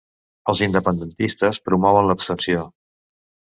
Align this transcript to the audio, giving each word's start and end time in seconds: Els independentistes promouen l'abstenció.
Els 0.53 0.63
independentistes 0.67 1.61
promouen 1.69 2.11
l'abstenció. 2.11 2.67